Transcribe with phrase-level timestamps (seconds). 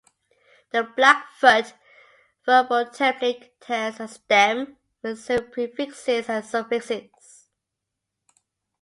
[0.71, 1.73] The Blackfoot
[2.43, 7.51] verbal template contains a stem with several prefixes and suffixes.